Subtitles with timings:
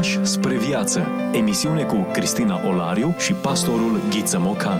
[0.00, 1.06] Pași spre viață.
[1.32, 4.78] Emisiune cu Cristina Olariu și pastorul Ghiță Mocan.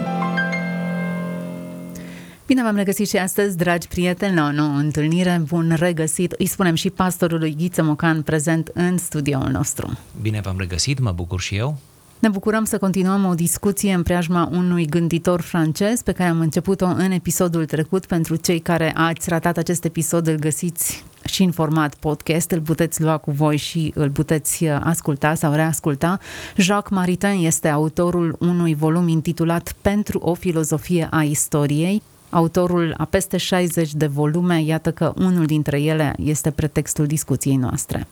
[2.46, 5.42] Bine v-am regăsit și astăzi, dragi prieteni, la o nouă întâlnire.
[5.46, 9.98] Bun regăsit, îi spunem și pastorului Ghiță Mocan prezent în studioul nostru.
[10.22, 11.78] Bine v-am regăsit, mă bucur și eu.
[12.18, 16.86] Ne bucurăm să continuăm o discuție în preajma unui gânditor francez pe care am început-o
[16.86, 18.06] în episodul trecut.
[18.06, 23.02] Pentru cei care ați ratat acest episod, îl găsiți și în format podcast, îl puteți
[23.02, 26.18] lua cu voi și îl puteți uh, asculta sau reasculta.
[26.56, 32.02] Jacques Maritain este autorul unui volum intitulat Pentru o filozofie a istoriei.
[32.30, 38.06] Autorul a peste 60 de volume, iată că unul dintre ele este pretextul discuției noastre.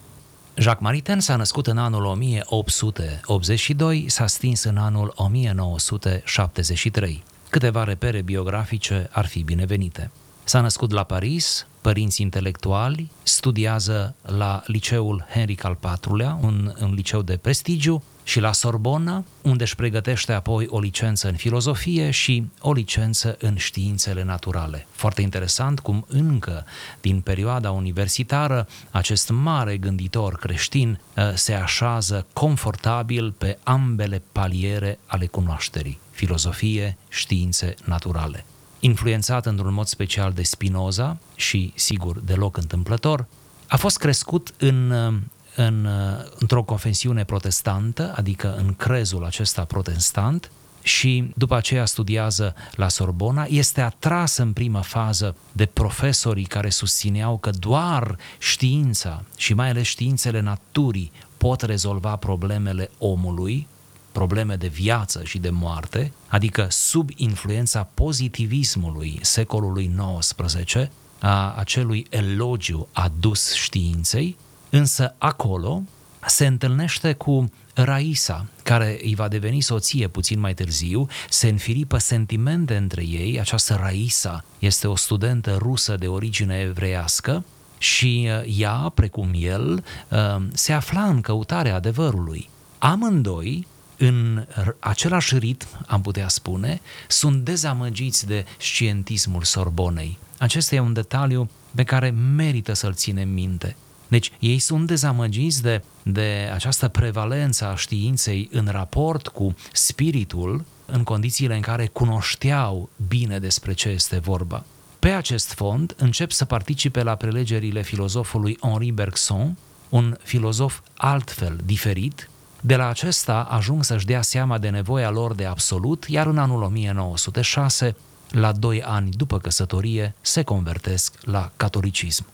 [0.54, 7.23] Jacques Maritain s-a născut în anul 1882, s-a stins în anul 1973.
[7.50, 10.10] Câteva repere biografice ar fi binevenite.
[10.45, 17.23] S-a născut la Paris, părinți intelectuali, studiază la liceul Henric al IV-lea, un, un liceu
[17.23, 22.73] de prestigiu, și la Sorbona, unde își pregătește apoi o licență în filozofie și o
[22.73, 24.87] licență în științele naturale.
[24.90, 26.65] Foarte interesant cum încă
[27.01, 35.27] din perioada universitară acest mare gânditor creștin uh, se așează confortabil pe ambele paliere ale
[35.27, 38.45] cunoașterii, filozofie, științe naturale.
[38.80, 43.26] Influențat într-un mod special de Spinoza și, sigur, deloc întâmplător,
[43.68, 45.15] a fost crescut în uh,
[45.59, 50.51] în, uh, într-o confesiune protestantă, adică în crezul acesta protestant,
[50.82, 57.38] și după aceea studiază la Sorbona, este atras în prima fază de profesorii care susțineau
[57.38, 63.66] că doar știința și mai ales științele naturii pot rezolva problemele omului,
[64.12, 72.88] probleme de viață și de moarte, adică sub influența pozitivismului secolului XIX, a acelui elogiu
[72.92, 74.37] adus științei,
[74.70, 75.82] Însă acolo
[76.26, 82.76] se întâlnește cu Raisa, care îi va deveni soție puțin mai târziu, se înfiripă sentimente
[82.76, 87.44] între ei, această Raisa este o studentă rusă de origine evreiască
[87.78, 92.50] și uh, ea, precum el, uh, se afla în căutarea adevărului.
[92.78, 93.66] Amândoi,
[93.98, 94.47] în
[94.78, 100.19] același ritm, am putea spune, sunt dezamăgiți de scientismul Sorbonei.
[100.38, 103.76] Acesta e un detaliu pe care merită să-l ținem minte.
[104.09, 111.03] Deci ei sunt dezamăgiți de, de această prevalență a științei în raport cu spiritul în
[111.03, 114.65] condițiile în care cunoșteau bine despre ce este vorba.
[114.98, 119.56] Pe acest fond încep să participe la prelegerile filozofului Henri Bergson,
[119.88, 122.28] un filozof altfel diferit,
[122.61, 126.63] de la acesta ajung să-și dea seama de nevoia lor de absolut, iar în anul
[126.63, 127.97] 1906,
[128.31, 132.27] la doi ani după căsătorie, se convertesc la catolicism.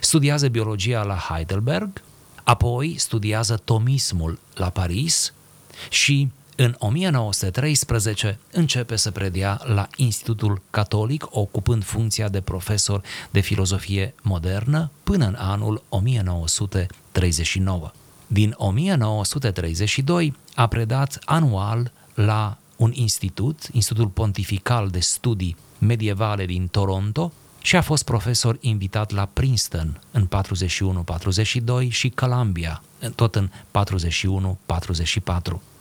[0.00, 2.02] Studiază biologia la Heidelberg,
[2.44, 5.32] apoi studiază tomismul la Paris
[5.88, 14.14] și în 1913 începe să predea la Institutul Catolic, ocupând funcția de profesor de filozofie
[14.22, 17.92] modernă până în anul 1939.
[18.32, 27.32] Din 1932 a predat anual la un institut, Institutul Pontifical de Studii Medievale din Toronto,
[27.62, 30.28] și a fost profesor invitat la Princeton în
[31.86, 32.82] 41-42 și Columbia
[33.14, 33.52] tot în 41-44.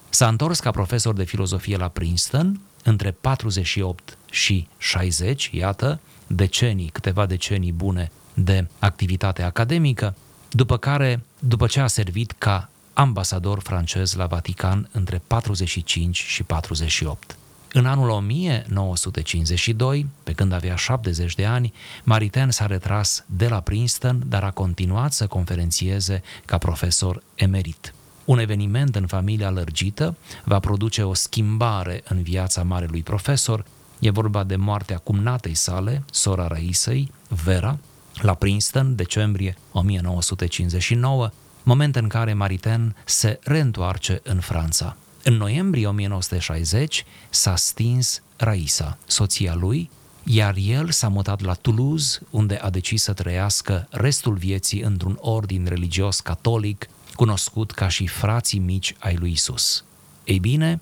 [0.09, 7.25] S-a întors ca profesor de filozofie la Princeton între 48 și 60, iată, decenii, câteva
[7.25, 10.15] decenii bune de activitate academică,
[10.49, 17.37] după care, după ce a servit ca ambasador francez la Vatican între 45 și 48.
[17.73, 21.73] În anul 1952, pe când avea 70 de ani,
[22.03, 27.93] Maritain s-a retras de la Princeton, dar a continuat să conferențieze ca profesor emerit.
[28.25, 33.65] Un eveniment în familia lărgită va produce o schimbare în viața marelui profesor.
[33.99, 37.11] E vorba de moartea cumnatei sale, sora Raisei,
[37.43, 37.77] Vera,
[38.22, 41.30] la Princeton, decembrie 1959,
[41.63, 44.95] moment în care Maritain se reîntoarce în Franța.
[45.24, 49.89] În noiembrie 1960 s-a stins Raisa, soția lui,
[50.24, 55.65] iar el s-a mutat la Toulouse, unde a decis să trăiască restul vieții într-un ordin
[55.68, 59.83] religios catolic, cunoscut ca și frații mici ai lui Isus.
[60.24, 60.81] Ei bine,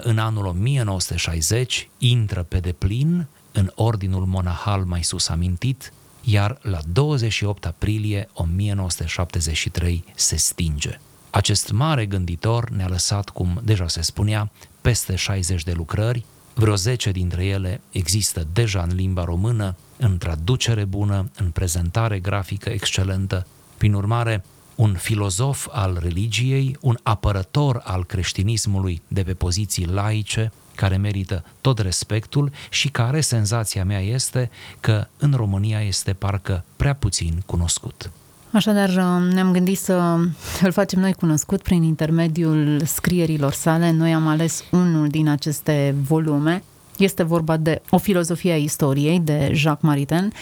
[0.00, 5.92] în anul 1960 intră pe deplin în ordinul monahal mai sus amintit,
[6.30, 10.98] iar la 28 aprilie 1973 se stinge.
[11.30, 17.10] Acest mare gânditor ne-a lăsat, cum deja se spunea, peste 60 de lucrări, vreo 10
[17.10, 23.46] dintre ele există deja în limba română, în traducere bună, în prezentare grafică excelentă.
[23.76, 30.96] Prin urmare, un filozof al religiei, un apărător al creștinismului de pe poziții laice, care
[30.96, 37.42] merită tot respectul și care, senzația mea este că în România este parcă prea puțin
[37.46, 38.10] cunoscut.
[38.52, 38.88] Așadar,
[39.32, 39.94] ne-am gândit să
[40.62, 43.90] îl facem noi cunoscut prin intermediul scrierilor sale.
[43.90, 46.62] Noi am ales unul din aceste volume.
[46.98, 50.32] Este vorba de O filozofie a istoriei de Jacques Maritain,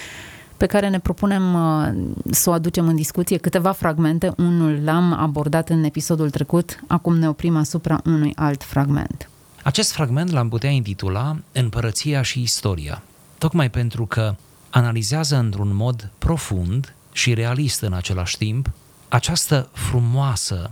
[0.56, 1.89] pe care ne propunem uh,
[2.31, 3.37] să o aducem în discuție.
[3.37, 9.29] Câteva fragmente, unul l-am abordat în episodul trecut, acum ne oprim asupra unui alt fragment.
[9.67, 13.03] Acest fragment l-am putea intitula Împărăția și istoria,
[13.39, 14.35] tocmai pentru că
[14.71, 18.71] analizează într-un mod profund și realist în același timp
[19.09, 20.71] această frumoasă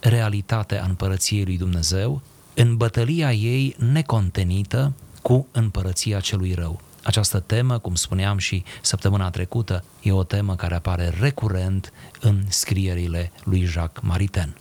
[0.00, 2.20] realitate a împărăției lui Dumnezeu
[2.54, 4.92] în bătălia ei necontenită
[5.22, 6.80] cu împărăția celui rău.
[7.02, 13.32] Această temă, cum spuneam și săptămâna trecută, e o temă care apare recurent în scrierile
[13.44, 14.56] lui Jacques Maritain.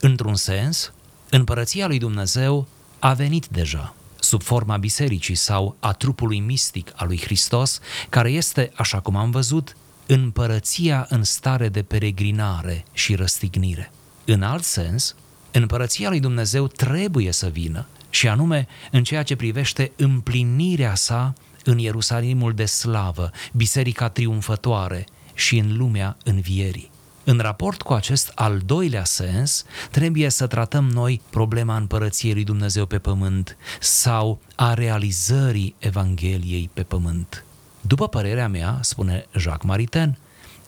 [0.00, 0.92] Într-un sens,
[1.30, 2.66] împărăția lui Dumnezeu
[2.98, 3.94] a venit deja
[4.26, 9.30] sub forma bisericii sau a trupului mistic al lui Hristos, care este, așa cum am
[9.30, 9.76] văzut,
[10.06, 13.92] împărăția în stare de peregrinare și răstignire.
[14.24, 15.14] În alt sens,
[15.50, 21.34] împărăția lui Dumnezeu trebuie să vină, și anume în ceea ce privește împlinirea sa
[21.64, 26.90] în Ierusalimul de slavă, biserica triumfătoare și în lumea învierii.
[27.28, 32.86] În raport cu acest al doilea sens, trebuie să tratăm noi problema împărăției lui Dumnezeu
[32.86, 37.44] pe pământ sau a realizării Evangheliei pe pământ.
[37.80, 40.18] După părerea mea, spune Jacques Maritain,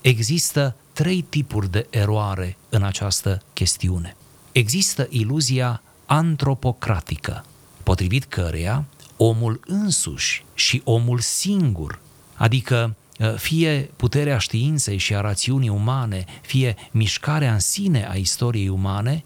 [0.01, 4.17] există trei tipuri de eroare în această chestiune.
[4.53, 7.45] Există iluzia antropocratică,
[7.83, 8.85] potrivit căreia
[9.17, 12.01] omul însuși și omul singur,
[12.35, 12.95] adică ă,
[13.37, 19.25] fie puterea științei și a rațiunii umane, fie mișcarea în sine a istoriei umane,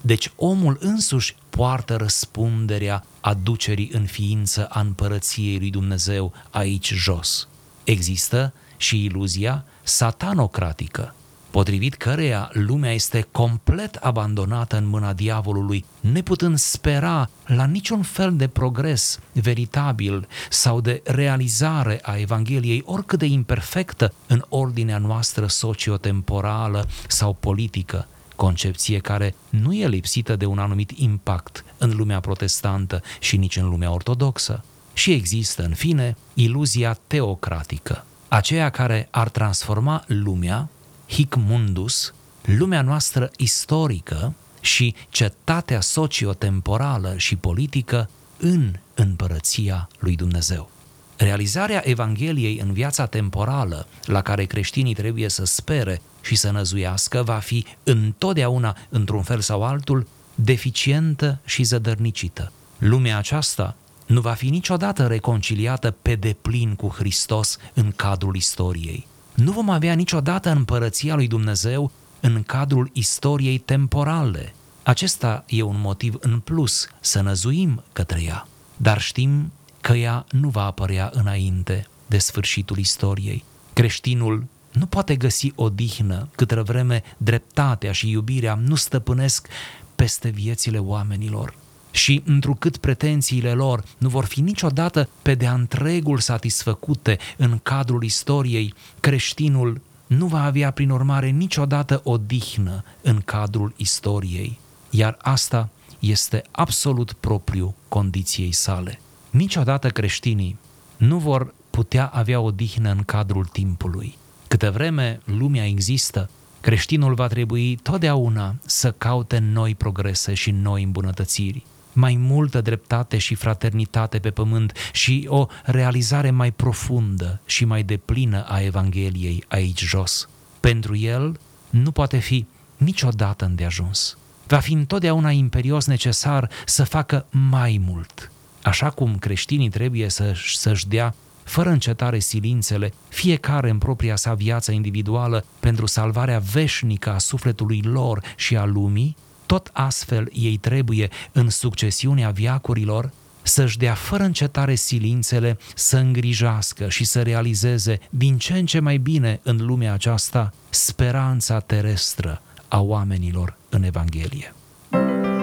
[0.00, 7.48] deci omul însuși poartă răspunderea aducerii în ființă a împărăției lui Dumnezeu aici jos.
[7.84, 11.14] Există și iluzia satanocratică,
[11.54, 18.48] potrivit căreia lumea este complet abandonată în mâna diavolului, neputând spera la niciun fel de
[18.48, 27.36] progres veritabil sau de realizare a Evangheliei, oricât de imperfectă în ordinea noastră sociotemporală sau
[27.40, 33.56] politică, concepție care nu e lipsită de un anumit impact în lumea protestantă și nici
[33.56, 34.64] în lumea ortodoxă.
[34.92, 40.68] Și există, în fine, iluzia teocratică, aceea care ar transforma lumea
[41.08, 42.14] hic mundus,
[42.44, 50.70] lumea noastră istorică și cetatea sociotemporală și politică în împărăția lui Dumnezeu.
[51.16, 57.38] Realizarea Evangheliei în viața temporală, la care creștinii trebuie să spere și să năzuiască, va
[57.38, 62.52] fi întotdeauna, într-un fel sau altul, deficientă și zădărnicită.
[62.78, 63.76] Lumea aceasta
[64.06, 69.94] nu va fi niciodată reconciliată pe deplin cu Hristos în cadrul istoriei nu vom avea
[69.94, 71.90] niciodată împărăția lui Dumnezeu
[72.20, 74.54] în cadrul istoriei temporale.
[74.82, 80.48] Acesta e un motiv în plus să năzuim către ea, dar știm că ea nu
[80.48, 83.44] va apărea înainte de sfârșitul istoriei.
[83.72, 89.48] Creștinul nu poate găsi odihnă câtă vreme dreptatea și iubirea nu stăpânesc
[89.94, 91.54] peste viețile oamenilor
[91.94, 98.74] și întrucât pretențiile lor nu vor fi niciodată pe de-a întregul satisfăcute în cadrul istoriei,
[99.00, 104.58] creștinul nu va avea prin urmare niciodată o dihnă în cadrul istoriei,
[104.90, 109.00] iar asta este absolut propriu condiției sale.
[109.30, 110.58] Niciodată creștinii
[110.96, 114.18] nu vor putea avea o dihnă în cadrul timpului.
[114.48, 121.64] Câte vreme lumea există, creștinul va trebui totdeauna să caute noi progrese și noi îmbunătățiri
[121.94, 128.44] mai multă dreptate și fraternitate pe pământ și o realizare mai profundă și mai deplină
[128.48, 130.28] a Evangheliei aici jos.
[130.60, 131.38] Pentru el
[131.70, 132.46] nu poate fi
[132.76, 134.16] niciodată îndeajuns.
[134.46, 138.30] Va fi întotdeauna imperios necesar să facă mai mult.
[138.62, 144.72] Așa cum creștinii trebuie să, să-și dea fără încetare silințele, fiecare în propria sa viață
[144.72, 149.16] individuală pentru salvarea veșnică a sufletului lor și a lumii,
[149.54, 153.10] tot astfel ei trebuie, în succesiunea viacurilor,
[153.42, 158.96] să-și dea fără încetare silințele, să îngrijească și să realizeze din ce în ce mai
[158.96, 164.54] bine în lumea aceasta speranța terestră a oamenilor în Evanghelie.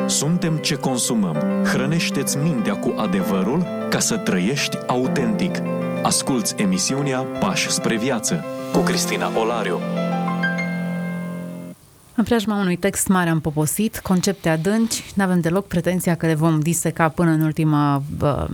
[0.05, 1.35] Suntem ce consumăm.
[1.63, 5.55] Hrănește-ți mintea cu adevărul ca să trăiești autentic.
[6.03, 9.79] Asculți emisiunea Pași spre viață cu Cristina Olariu.
[12.21, 16.33] În preajma unui text mare am poposit, concepte adânci, nu avem deloc pretenția că le
[16.33, 18.03] vom diseca până în ultima,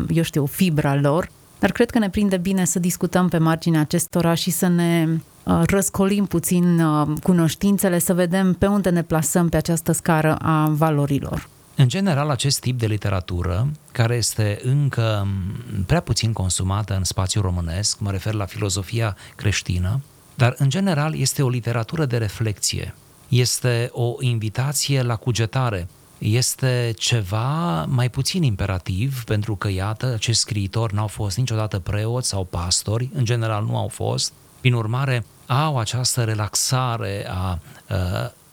[0.09, 4.33] eu știu, fibra lor, dar cred că ne prinde bine să discutăm pe marginea acestora
[4.33, 5.07] și să ne
[5.43, 10.67] uh, răscolim puțin uh, cunoștințele, să vedem pe unde ne plasăm pe această scară a
[10.67, 11.49] valorilor.
[11.75, 15.27] În general, acest tip de literatură, care este încă
[15.85, 20.01] prea puțin consumată în spațiul românesc, mă refer la filozofia creștină,
[20.35, 22.93] dar în general este o literatură de reflexie,
[23.27, 30.93] este o invitație la cugetare, este ceva mai puțin imperativ, pentru că, iată, acești scriitori
[30.93, 36.23] n-au fost niciodată preoți sau pastori, în general nu au fost, prin urmare au această
[36.23, 37.59] relaxare a,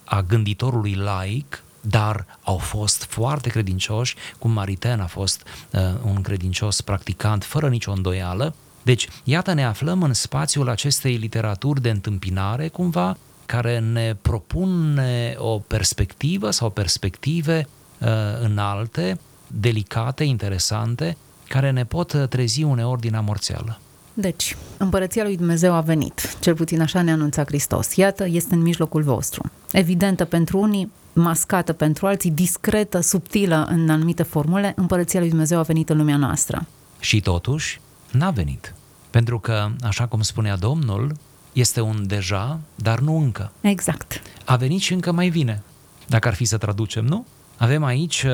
[0.04, 6.81] a gânditorului laic, dar au fost foarte credincioși, cum Mariten a fost uh, un credincios
[6.81, 8.54] practicant fără nicio îndoială.
[8.83, 13.16] Deci, iată, ne aflăm în spațiul acestei literaturi de întâmpinare, cumva,
[13.47, 18.09] care ne propune o perspectivă sau perspective uh,
[18.41, 21.17] înalte, delicate, interesante,
[21.49, 23.79] care ne pot trezi uneori din amorțeală.
[24.15, 27.97] Deci, împărăția lui Dumnezeu a venit, cel puțin așa ne anunța Hristos.
[27.97, 29.51] Iată, este în mijlocul vostru.
[29.73, 35.63] Evidentă pentru unii, mascată pentru alții, discretă, subtilă în anumite formule, împărăția lui Dumnezeu a
[35.63, 36.67] venit în lumea noastră.
[37.01, 38.75] Și totuși, n-a venit.
[39.11, 41.13] Pentru că, așa cum spunea Domnul,
[41.55, 43.53] este un deja, dar nu încă.
[43.61, 44.23] Exact.
[44.45, 45.63] A venit și încă mai vine,
[46.07, 47.27] dacă ar fi să traducem, nu?
[47.57, 48.31] Avem aici uh,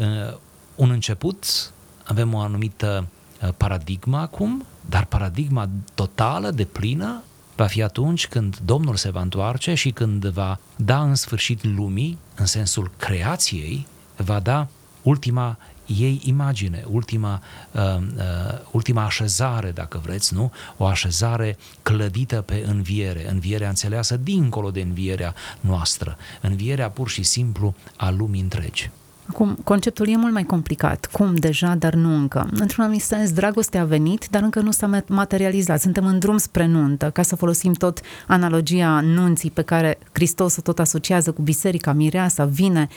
[0.00, 0.36] uh
[0.74, 1.72] un început,
[2.04, 3.06] avem o anumită
[3.42, 7.22] uh, paradigmă acum, dar paradigma totală, de plină,
[7.56, 12.18] va fi atunci când Domnul se va întoarce și când va da în sfârșit lumii,
[12.34, 14.66] în sensul creației, va da
[15.02, 17.80] ultima ei imagine, ultima, uh,
[18.16, 18.22] uh,
[18.70, 20.52] ultima așezare, dacă vreți, nu?
[20.76, 27.74] O așezare clădită pe înviere, învierea înțeleasă dincolo de învierea noastră, învierea pur și simplu
[27.96, 28.90] a lumii întregi.
[29.26, 31.08] Acum, conceptul e mult mai complicat.
[31.12, 32.48] Cum deja, dar nu încă.
[32.52, 35.80] Într-un anumit sens, dragostea a venit, dar încă nu s-a materializat.
[35.80, 40.60] Suntem în drum spre nuntă, ca să folosim tot analogia nunții pe care Hristos o
[40.60, 42.88] tot asociază cu biserica, mireasa, vine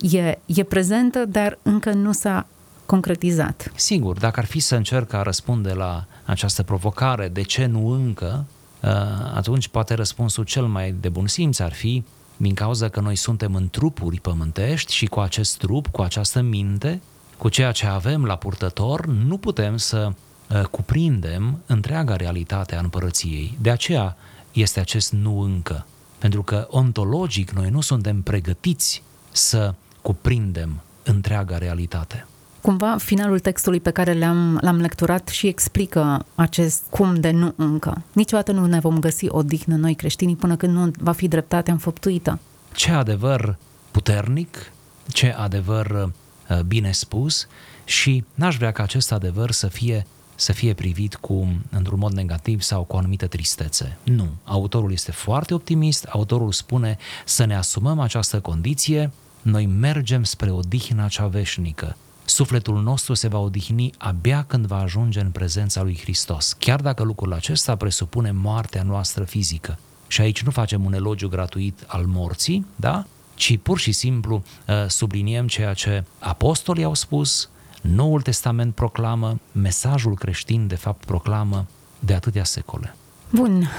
[0.00, 2.46] e, e prezentă, dar încă nu s-a
[2.86, 3.72] concretizat.
[3.74, 8.44] Sigur, dacă ar fi să încerc a răspunde la această provocare, de ce nu încă,
[8.82, 8.90] uh,
[9.34, 12.04] atunci poate răspunsul cel mai de bun simț ar fi
[12.36, 17.00] din cauza că noi suntem în trupuri pământești și cu acest trup, cu această minte,
[17.36, 20.12] cu ceea ce avem la purtător, nu putem să
[20.48, 23.58] uh, cuprindem întreaga realitate a împărăției.
[23.60, 24.16] De aceea
[24.52, 25.86] este acest nu încă.
[26.18, 29.74] Pentru că ontologic noi nu suntem pregătiți să
[30.08, 32.26] cuprindem întreaga realitate.
[32.60, 38.02] Cumva, finalul textului pe care le-am, l-am lecturat și explică acest cum de nu încă.
[38.12, 42.38] Niciodată nu ne vom găsi odihnă noi creștinii până când nu va fi dreptatea înfăptuită.
[42.74, 43.56] Ce adevăr
[43.90, 44.72] puternic,
[45.08, 46.12] ce adevăr
[46.50, 47.46] uh, bine spus
[47.84, 52.62] și n-aș vrea ca acest adevăr să fie să fie privit cu, într-un mod negativ
[52.62, 53.96] sau cu o anumită tristețe.
[54.02, 54.28] Nu.
[54.44, 59.10] Autorul este foarte optimist, autorul spune să ne asumăm această condiție,
[59.42, 61.96] noi mergem spre odihna cea veșnică.
[62.24, 67.02] Sufletul nostru se va odihni abia când va ajunge în prezența lui Hristos, chiar dacă
[67.02, 69.78] lucrul acesta presupune moartea noastră fizică.
[70.06, 73.04] Și aici nu facem un elogiu gratuit al morții, da?
[73.34, 77.48] ci pur și simplu uh, subliniem ceea ce apostolii au spus,
[77.82, 81.66] Noul Testament proclamă, mesajul creștin de fapt proclamă
[81.98, 82.94] de atâtea secole.
[83.30, 83.70] Bun,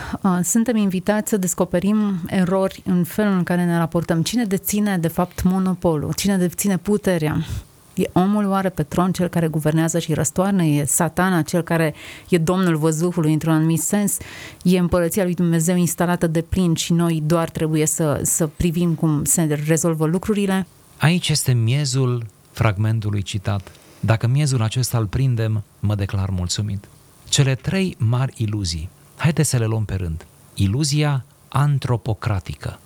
[0.43, 4.21] suntem invitați să descoperim erori în felul în care ne raportăm.
[4.21, 6.13] Cine deține, de fapt, monopolul?
[6.13, 7.45] Cine deține puterea?
[7.93, 10.63] E omul oare pe tron cel care guvernează și răstoarnă?
[10.63, 11.93] E satana cel care
[12.29, 14.17] e domnul văzuhului într-un anumit sens?
[14.63, 19.23] E împărăția lui Dumnezeu instalată de plin și noi doar trebuie să, să privim cum
[19.23, 20.67] se rezolvă lucrurile?
[20.97, 23.71] Aici este miezul fragmentului citat.
[23.99, 26.87] Dacă miezul acesta îl prindem, mă declar mulțumit.
[27.29, 30.25] Cele trei mari iluzii Haideți să le luăm pe rând.
[30.53, 32.79] Iluzia antropocratică,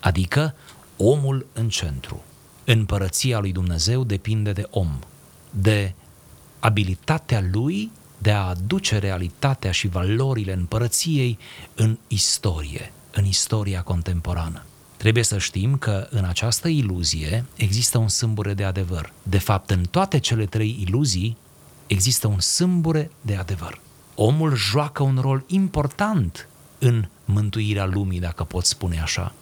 [0.00, 0.54] adică
[0.96, 2.24] omul în centru.
[2.64, 4.98] Împărăția lui Dumnezeu depinde de om,
[5.50, 5.92] de
[6.58, 11.38] abilitatea lui de a aduce realitatea și valorile împărăției
[11.74, 14.62] în istorie, în istoria contemporană.
[14.96, 19.12] Trebuie să știm că în această iluzie există un sâmbure de adevăr.
[19.22, 21.36] De fapt, în toate cele trei iluzii
[21.86, 23.80] există un sâmbure de adevăr
[24.20, 26.48] omul joacă un rol important
[26.78, 29.32] în mântuirea lumii, dacă pot spune așa.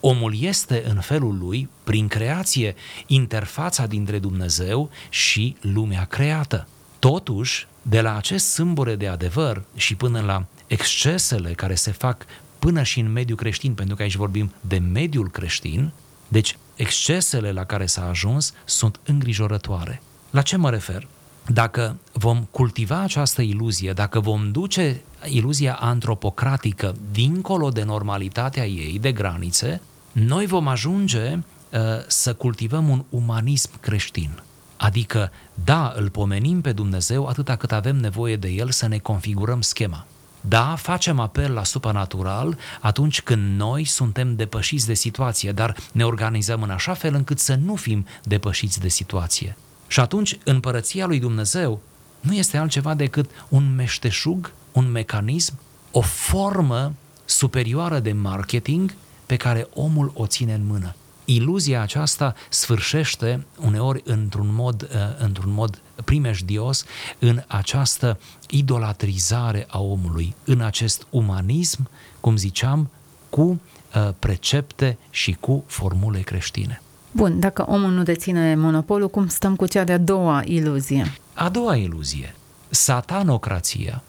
[0.00, 2.74] Omul este în felul lui, prin creație,
[3.06, 6.68] interfața dintre Dumnezeu și lumea creată.
[6.98, 12.26] Totuși, de la acest sâmbure de adevăr și până la excesele care se fac
[12.58, 15.92] până și în mediul creștin, pentru că aici vorbim de mediul creștin,
[16.28, 20.02] deci excesele la care s-a ajuns sunt îngrijorătoare.
[20.30, 21.06] La ce mă refer?
[21.46, 29.12] Dacă vom cultiva această iluzie, dacă vom duce iluzia antropocratică dincolo de normalitatea ei, de
[29.12, 29.80] granițe,
[30.12, 34.42] noi vom ajunge uh, să cultivăm un umanism creștin.
[34.76, 35.30] Adică,
[35.64, 40.06] da, îl pomenim pe Dumnezeu atâta cât avem nevoie de El să ne configurăm schema.
[40.40, 46.62] Da, facem apel la supranatural atunci când noi suntem depășiți de situație, dar ne organizăm
[46.62, 49.56] în așa fel încât să nu fim depășiți de situație.
[49.86, 51.80] Și atunci, împărăția lui Dumnezeu
[52.20, 55.58] nu este altceva decât un meșteșug, un mecanism,
[55.90, 56.92] o formă
[57.24, 58.94] superioară de marketing
[59.26, 60.94] pe care omul o ține în mână.
[61.24, 64.88] Iluzia aceasta sfârșește uneori într-un mod, uh,
[65.18, 66.84] într-un mod primejdios
[67.18, 71.88] în această idolatrizare a omului, în acest umanism,
[72.20, 72.90] cum ziceam,
[73.30, 76.82] cu uh, precepte și cu formule creștine.
[77.16, 81.12] Bun, dacă omul nu deține monopolul, cum stăm cu cea de-a doua iluzie?
[81.34, 82.34] A doua iluzie,
[82.68, 84.02] satanocrația,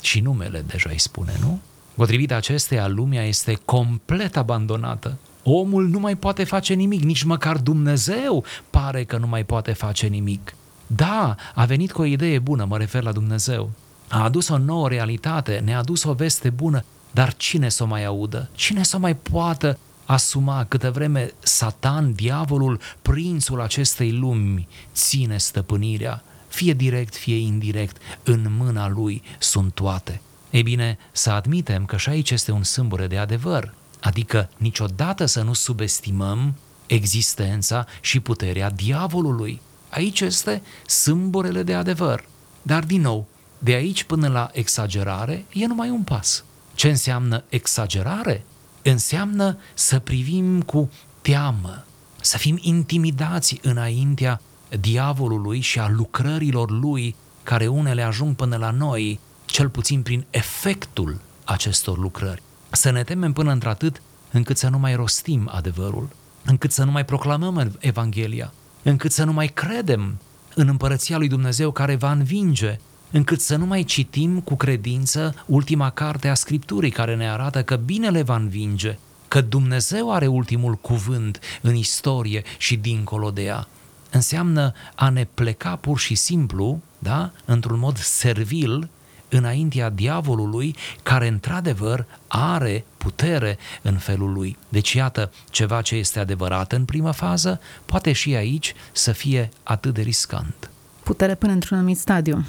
[0.00, 1.60] și numele deja îi spune, nu?
[1.94, 5.18] Potrivit acesteia, lumea este complet abandonată.
[5.42, 10.06] Omul nu mai poate face nimic, nici măcar Dumnezeu pare că nu mai poate face
[10.06, 10.54] nimic.
[10.86, 13.70] Da, a venit cu o idee bună, mă refer la Dumnezeu.
[14.08, 18.04] A adus o nouă realitate, ne-a adus o veste bună, dar cine să o mai
[18.04, 18.48] audă?
[18.54, 19.78] Cine să o mai poată
[20.12, 28.46] asuma câtă vreme Satan, diavolul, prințul acestei lumi, ține stăpânirea, fie direct, fie indirect, în
[28.58, 30.20] mâna lui sunt toate.
[30.50, 35.42] Ei bine, să admitem că și aici este un sâmbure de adevăr, adică niciodată să
[35.42, 36.54] nu subestimăm
[36.86, 39.60] existența și puterea diavolului.
[39.90, 42.24] Aici este sâmburele de adevăr.
[42.62, 43.26] Dar, din nou,
[43.58, 46.44] de aici până la exagerare e numai un pas.
[46.74, 48.44] Ce înseamnă exagerare?
[48.82, 50.90] Înseamnă să privim cu
[51.22, 51.84] teamă,
[52.20, 54.40] să fim intimidați înaintea
[54.80, 61.20] diavolului și a lucrărilor lui, care unele ajung până la noi, cel puțin prin efectul
[61.44, 62.42] acestor lucrări.
[62.70, 66.08] Să ne temem până într-atât încât să nu mai rostim adevărul,
[66.44, 68.52] încât să nu mai proclamăm Evanghelia,
[68.82, 70.18] încât să nu mai credem
[70.54, 72.78] în împărăția lui Dumnezeu care va învinge
[73.12, 77.76] încât să nu mai citim cu credință ultima carte a Scripturii care ne arată că
[77.76, 78.98] binele va învinge,
[79.28, 83.68] că Dumnezeu are ultimul cuvânt în istorie și dincolo de ea.
[84.10, 88.88] Înseamnă a ne pleca pur și simplu, da, într-un mod servil,
[89.28, 94.56] înaintea diavolului, care într-adevăr are putere în felul lui.
[94.68, 99.94] Deci iată, ceva ce este adevărat în prima fază, poate și aici să fie atât
[99.94, 100.70] de riscant.
[101.02, 102.44] Putere până într-un anumit stadiu.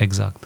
[0.00, 0.44] Exact.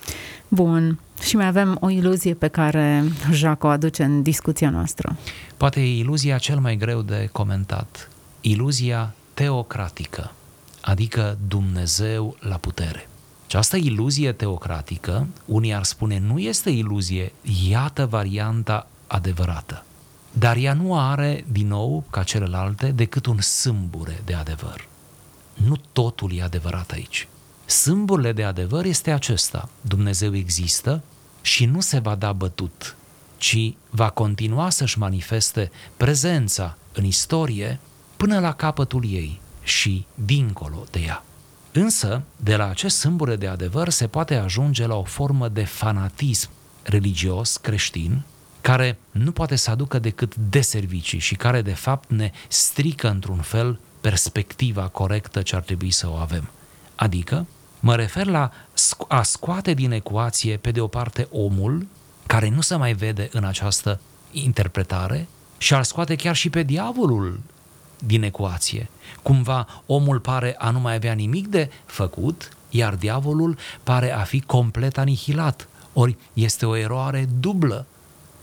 [0.49, 0.99] Bun.
[1.23, 5.17] Și mai avem o iluzie pe care Jacques o aduce în discuția noastră.
[5.57, 8.11] Poate e iluzia cel mai greu de comentat.
[8.41, 10.33] Iluzia teocratică,
[10.81, 13.09] adică Dumnezeu la putere.
[13.47, 17.33] Această iluzie teocratică, unii ar spune, nu este iluzie,
[17.69, 19.85] iată varianta adevărată.
[20.33, 24.89] Dar ea nu are, din nou, ca celelalte, decât un sâmbure de adevăr.
[25.55, 27.29] Nu totul e adevărat aici.
[27.75, 29.69] Sâmburile de adevăr este acesta.
[29.81, 31.03] Dumnezeu există
[31.43, 32.97] și nu se va da bătut,
[33.37, 37.79] ci va continua să-și manifeste prezența în istorie
[38.17, 41.25] până la capătul ei și dincolo de ea.
[41.73, 46.51] Însă, de la acest sâmbure de adevăr se poate ajunge la o formă de fanatism
[46.83, 48.23] religios creștin,
[48.61, 53.81] care nu poate să aducă decât deservicii și care de fapt ne strică într-un fel
[54.01, 56.51] perspectiva corectă ce ar trebui să o avem.
[56.95, 57.47] Adică,
[57.85, 58.51] mă refer la
[59.09, 61.87] a scoate din ecuație, pe de o parte, omul,
[62.27, 67.41] care nu se mai vede în această interpretare, și ar scoate chiar și pe diavolul
[67.99, 68.89] din ecuație.
[69.23, 74.41] Cumva omul pare a nu mai avea nimic de făcut, iar diavolul pare a fi
[74.41, 75.69] complet anihilat.
[75.93, 77.87] Ori este o eroare dublă.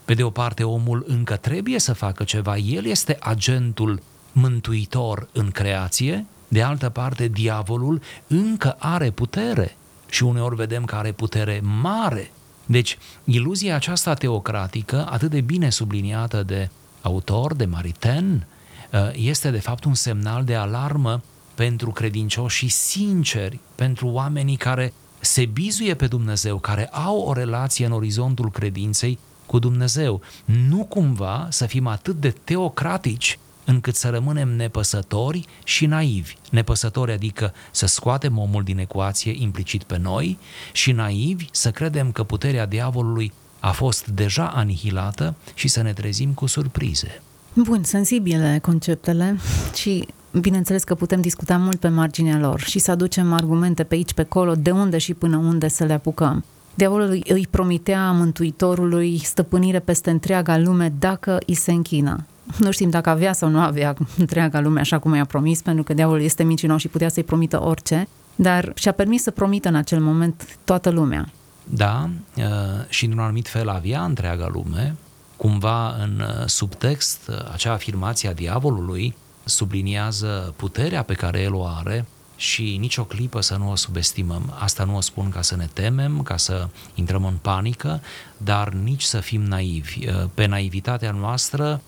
[0.05, 4.01] Pe de o parte, omul încă trebuie să facă ceva, el este agentul
[4.31, 9.77] mântuitor în creație, de altă parte, diavolul încă are putere
[10.09, 12.31] și uneori vedem că are putere mare.
[12.65, 16.69] Deci, iluzia aceasta teocratică, atât de bine subliniată de
[17.01, 18.45] autor, de Maritain,
[18.91, 21.21] uh, este de fapt un semnal de alarmă
[21.55, 27.91] pentru credincioși sinceri, pentru oamenii care se bizuie pe Dumnezeu, care au o relație în
[27.91, 30.21] orizontul credinței cu Dumnezeu.
[30.45, 36.35] Nu cumva să fim atât de teocratici încât să rămânem nepăsători și naivi.
[36.51, 40.37] Nepăsători adică să scoatem omul din ecuație implicit pe noi
[40.71, 46.33] și naivi să credem că puterea diavolului a fost deja anihilată și să ne trezim
[46.33, 47.21] cu surprize.
[47.53, 49.37] Bun, sensibile conceptele
[49.73, 50.07] și
[50.39, 54.21] bineînțeles că putem discuta mult pe marginea lor și să aducem argumente pe aici, pe
[54.21, 56.43] acolo, de unde și până unde să le apucăm.
[56.73, 62.25] Diavolul îi promitea Mântuitorului stăpânire peste întreaga lume dacă îi se închină.
[62.57, 65.93] Nu știm dacă avea sau nu avea întreaga lume așa cum i-a promis, pentru că
[65.93, 69.99] diavolul este mincinos și putea să-i promită orice, dar și-a permis să promită în acel
[69.99, 71.29] moment toată lumea.
[71.63, 72.43] Da, uh,
[72.89, 74.95] și într-un anumit fel avea întreaga lume,
[75.37, 81.65] cumva în uh, subtext, uh, acea afirmație a diavolului subliniază puterea pe care el o
[81.65, 84.53] are și nicio clipă să nu o subestimăm.
[84.59, 88.01] Asta nu o spun ca să ne temem, ca să intrăm în panică,
[88.37, 89.99] dar nici să fim naivi.
[90.33, 91.81] Pe naivitatea noastră,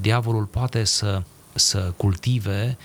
[0.00, 2.76] diavolul poate să, să cultive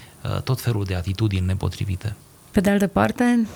[0.44, 2.16] tot felul de atitudini nepotrivite.
[2.56, 3.48] Pe de altă parte,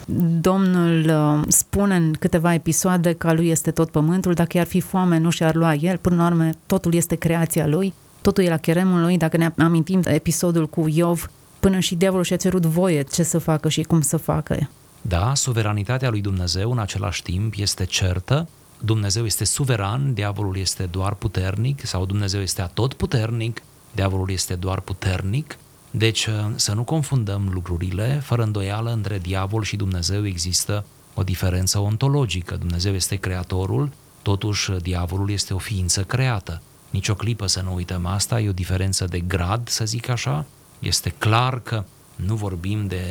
[0.41, 5.17] Domnul uh, spune în câteva episoade că lui este tot pământul, dacă ar fi foame
[5.17, 9.01] nu și-ar lua el, până la urmă totul este creația lui, totul e la cheremul
[9.01, 13.37] lui, dacă ne amintim episodul cu Iov, până și diavolul și-a cerut voie ce să
[13.37, 14.69] facă și cum să facă.
[15.01, 18.47] Da, suveranitatea lui Dumnezeu în același timp este certă,
[18.81, 23.61] Dumnezeu este suveran, diavolul este doar puternic sau Dumnezeu este atot puternic,
[23.91, 25.57] diavolul este doar puternic,
[25.91, 31.79] deci uh, să nu confundăm lucrurile, fără îndoială între diavol și Dumnezeu există o diferență
[31.79, 32.55] ontologică.
[32.55, 33.89] Dumnezeu este creatorul,
[34.21, 36.61] totuși uh, diavolul este o ființă creată.
[36.89, 40.45] Nici o clipă să nu uităm asta, e o diferență de grad, să zic așa.
[40.79, 41.83] Este clar că
[42.15, 43.01] nu vorbim de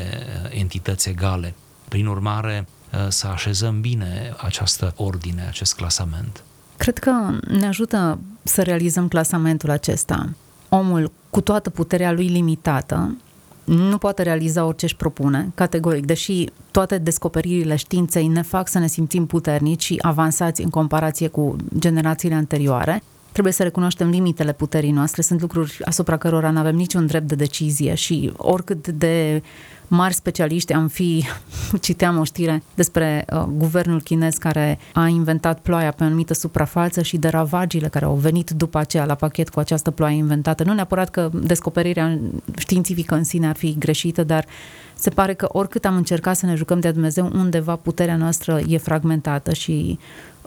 [0.44, 1.54] uh, entități egale.
[1.88, 2.66] Prin urmare,
[3.08, 6.42] să așezăm bine această ordine, acest clasament.
[6.76, 7.12] Cred că
[7.48, 10.28] ne ajută să realizăm clasamentul acesta
[10.68, 13.16] omul cu toată puterea lui limitată
[13.64, 18.86] nu poate realiza orice își propune, categoric, deși toate descoperirile științei ne fac să ne
[18.86, 23.02] simțim puternici și avansați în comparație cu generațiile anterioare,
[23.38, 27.34] trebuie să recunoaștem limitele puterii noastre, sunt lucruri asupra cărora nu avem niciun drept de
[27.34, 29.42] decizie și oricât de
[29.88, 31.24] mari specialiști am fi,
[31.80, 37.02] citeam o știre despre uh, guvernul chinez care a inventat ploaia pe o anumită suprafață
[37.02, 40.64] și de ravagile care au venit după aceea la pachet cu această ploaie inventată.
[40.64, 42.18] Nu neapărat că descoperirea
[42.56, 44.46] științifică în sine ar fi greșită, dar
[44.94, 48.78] se pare că oricât am încercat să ne jucăm de Dumnezeu, undeva puterea noastră e
[48.78, 49.98] fragmentată și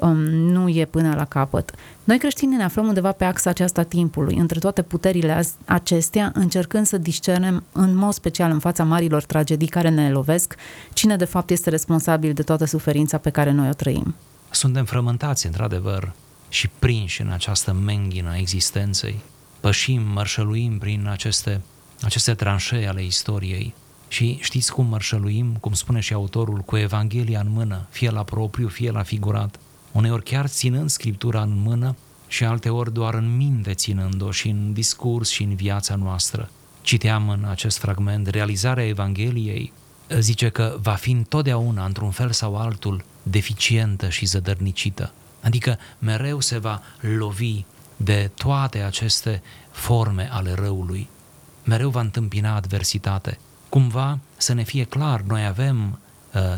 [0.01, 1.71] um, nu e până la capăt.
[2.03, 6.97] Noi creștinii ne aflăm undeva pe axa aceasta timpului, între toate puterile acestea, încercând să
[6.97, 10.55] discernem în mod special în fața marilor tragedii care ne lovesc,
[10.93, 14.15] cine de fapt este responsabil de toată suferința pe care noi o trăim.
[14.49, 16.13] Suntem frământați, într-adevăr,
[16.49, 19.19] și prinși în această menghină a existenței.
[19.59, 21.61] Pășim, mărșăluim prin aceste,
[22.01, 23.73] aceste tranșee ale istoriei.
[24.07, 28.67] Și știți cum mărșăluim, cum spune și autorul, cu Evanghelia în mână, fie la propriu,
[28.67, 29.59] fie la figurat
[29.91, 31.95] uneori chiar ținând Scriptura în mână
[32.27, 36.49] și alteori doar în minte ținând-o și în discurs și în viața noastră.
[36.81, 39.73] Citeam în acest fragment, realizarea Evangheliei
[40.19, 45.13] zice că va fi întotdeauna, într-un fel sau altul, deficientă și zădărnicită.
[45.41, 46.81] Adică mereu se va
[47.17, 47.63] lovi
[47.97, 51.09] de toate aceste forme ale răului.
[51.63, 53.39] Mereu va întâmpina adversitate.
[53.69, 55.97] Cumva să ne fie clar, noi avem uh,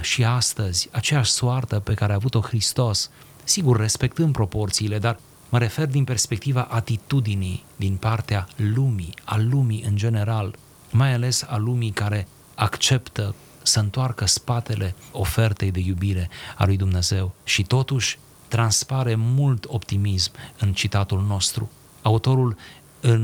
[0.01, 3.09] și astăzi aceeași soartă pe care a avut-o Hristos
[3.43, 9.95] Sigur, respectând proporțiile, dar mă refer din perspectiva atitudinii din partea lumii, a lumii în
[9.95, 10.55] general,
[10.91, 17.33] mai ales a lumii care acceptă să întoarcă spatele ofertei de iubire a lui Dumnezeu
[17.43, 21.71] și totuși transpare mult optimism în citatul nostru.
[22.01, 22.57] Autorul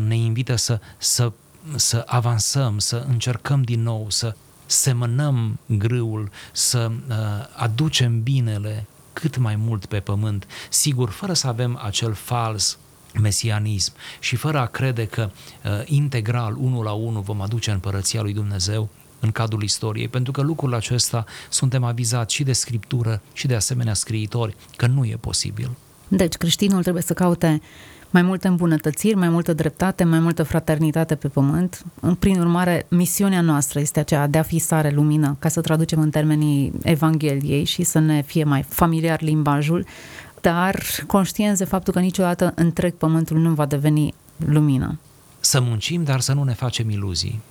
[0.07, 1.31] ne invită să, să,
[1.75, 4.35] să avansăm, să încercăm din nou, să
[4.69, 7.15] semănăm grâul, să uh,
[7.55, 12.77] aducem binele cât mai mult pe pământ, sigur, fără să avem acel fals
[13.21, 15.29] mesianism și fără a crede că
[15.63, 20.41] uh, integral, unul la unul, vom aduce împărăția lui Dumnezeu în cadrul istoriei, pentru că
[20.41, 25.69] lucrul acesta suntem avizați și de scriptură și de asemenea scriitori că nu e posibil.
[26.07, 27.61] Deci creștinul trebuie să caute
[28.09, 31.85] mai multe îmbunătățiri, mai multă dreptate, mai multă fraternitate pe pământ.
[32.19, 36.09] Prin urmare, misiunea noastră este aceea de a fi sare lumină, ca să traducem în
[36.09, 39.85] termenii Evangheliei și să ne fie mai familiar limbajul,
[40.41, 44.13] dar conștienți de faptul că niciodată întreg pământul nu va deveni
[44.45, 44.99] lumină.
[45.39, 47.41] Să muncim, dar să nu ne facem iluzii.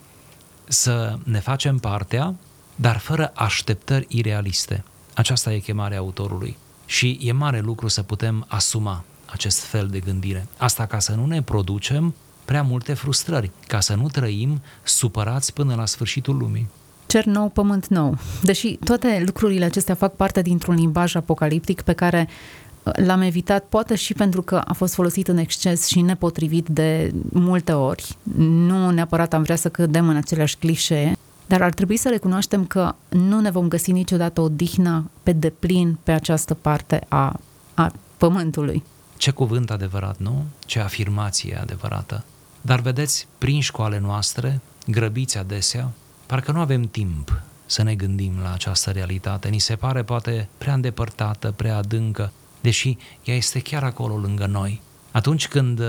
[0.64, 2.34] Să ne facem partea,
[2.76, 4.84] dar fără așteptări irealiste.
[5.14, 6.56] Aceasta e chemarea autorului.
[6.86, 10.46] Și e mare lucru să putem asuma acest fel de gândire.
[10.56, 12.14] Asta ca să nu ne producem
[12.44, 16.68] prea multe frustrări, ca să nu trăim supărați până la sfârșitul lumii.
[17.06, 18.18] Cer nou, pământ nou.
[18.42, 22.28] Deși toate lucrurile acestea fac parte dintr-un limbaj apocaliptic pe care
[22.82, 27.72] l-am evitat poate și pentru că a fost folosit în exces și nepotrivit de multe
[27.72, 28.16] ori.
[28.38, 32.94] Nu neapărat am vrea să cădem în aceleași clișee, dar ar trebui să recunoaștem că
[33.08, 37.40] nu ne vom găsi niciodată o dihnă pe deplin pe această parte a,
[37.74, 38.82] a pământului.
[39.18, 40.44] Ce cuvânt adevărat, nu?
[40.66, 42.24] Ce afirmație adevărată.
[42.60, 45.90] Dar vedeți, prin școale noastre, grăbiți adesea,
[46.26, 49.48] parcă nu avem timp să ne gândim la această realitate.
[49.48, 54.80] Ni se pare poate prea îndepărtată, prea adâncă, deși ea este chiar acolo lângă noi.
[55.10, 55.80] Atunci când,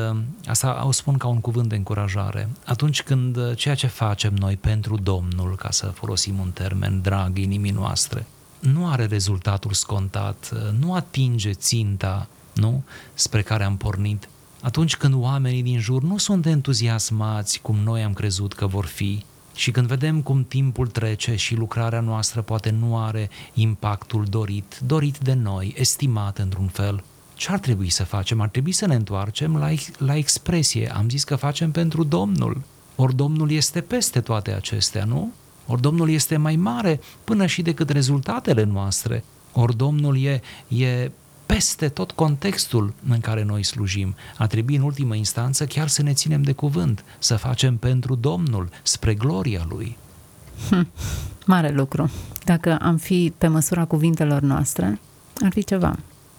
[0.46, 4.98] asta o spun ca un cuvânt de încurajare, atunci când ceea ce facem noi pentru
[4.98, 8.26] Domnul, ca să folosim un termen drag inimii noastre,
[8.60, 12.28] nu are rezultatul scontat, nu atinge ținta
[12.60, 12.84] nu?
[13.14, 14.30] spre care am pornit,
[14.62, 19.24] atunci când oamenii din jur nu sunt entuziasmați cum noi am crezut că vor fi,
[19.56, 25.18] și când vedem cum timpul trece și lucrarea noastră poate nu are impactul dorit, dorit
[25.18, 27.04] de noi, estimat într-un fel,
[27.40, 28.42] ce ar trebui să facem?
[28.42, 30.92] Ar trebui să ne întoarcem la, la expresie.
[30.96, 32.62] Am zis că facem pentru Domnul.
[32.96, 35.32] Ori Domnul este peste toate acestea, nu?
[35.66, 39.24] Ori Domnul este mai mare până și decât rezultatele noastre.
[39.54, 41.12] Ori Domnul e, e
[41.54, 44.16] peste tot contextul în care noi slujim.
[44.38, 48.70] A trebui în ultimă instanță chiar să ne ținem de cuvânt, să facem pentru Domnul,
[48.84, 49.98] spre gloria Lui.
[50.70, 50.88] Hm,
[51.46, 52.12] mare lucru.
[52.44, 55.00] Dacă am fi pe măsura cuvintelor noastre,
[55.44, 55.96] ar fi ceva.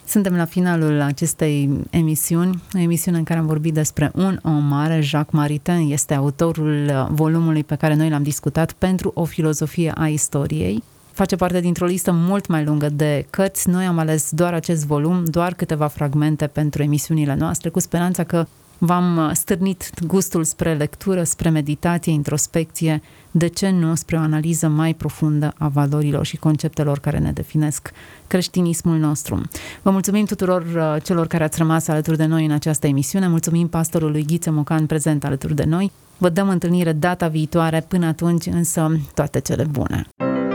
[0.07, 5.01] Suntem la finalul acestei emisiuni, o emisiune în care am vorbit despre un om mare,
[5.01, 10.83] Jacques Maritain, este autorul volumului pe care noi l-am discutat pentru o filozofie a istoriei
[11.12, 13.68] face parte dintr-o listă mult mai lungă de cărți.
[13.68, 18.46] Noi am ales doar acest volum, doar câteva fragmente pentru emisiunile noastre, cu speranța că
[18.79, 24.94] v-am stârnit gustul spre lectură, spre meditație, introspecție, de ce nu spre o analiză mai
[24.94, 27.90] profundă a valorilor și conceptelor care ne definesc
[28.27, 29.42] creștinismul nostru.
[29.83, 33.68] Vă mulțumim tuturor uh, celor care ați rămas alături de noi în această emisiune, mulțumim
[33.68, 35.92] pastorului Ghiță Mocan prezent alături de noi.
[36.18, 40.09] Vă dăm întâlnire data viitoare, până atunci însă toate cele bune.